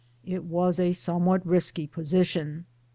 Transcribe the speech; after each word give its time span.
It 0.25 0.45
was 0.45 0.79
a 0.79 0.93
somewhat 0.93 1.45
risky 1.45 1.85
position. 1.85 2.65